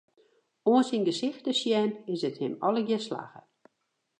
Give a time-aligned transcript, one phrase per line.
[0.69, 3.41] Oan syn gesicht te sjen, is it him allegear slagge.